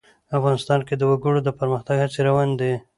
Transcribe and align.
افغانستان 0.37 0.79
کې 0.87 0.95
د 0.97 1.01
وګړي 1.11 1.41
د 1.43 1.49
پرمختګ 1.59 1.97
هڅې 2.03 2.19
روانې 2.27 2.55
دي. 2.61 2.73